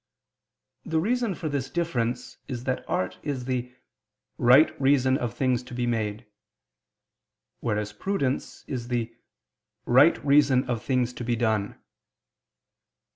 [0.83, 3.71] The reason for this difference is that art is the
[4.39, 6.25] "right reason of things to be made";
[7.59, 9.15] whereas prudence is the
[9.85, 11.77] "right reason of things to be done."